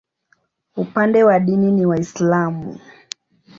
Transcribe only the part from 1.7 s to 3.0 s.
ni Waislamu.